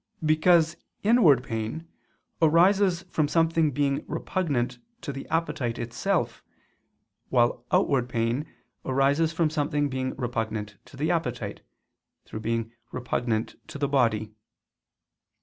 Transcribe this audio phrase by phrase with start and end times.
[0.25, 1.87] Because inward pain
[2.41, 6.43] arises from something being repugnant to the appetite itself,
[7.29, 8.51] while outward pain
[8.83, 11.61] arises from something being repugnant to the appetite,
[12.25, 14.33] through being repugnant to the body.